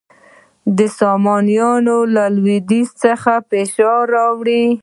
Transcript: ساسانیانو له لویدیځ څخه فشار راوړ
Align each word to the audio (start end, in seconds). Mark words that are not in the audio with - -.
ساسانیانو 0.97 1.97
له 2.13 2.23
لویدیځ 2.35 2.87
څخه 3.03 3.33
فشار 3.49 4.03
راوړ 4.15 4.47